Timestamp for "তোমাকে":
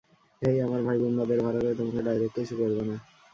1.79-2.01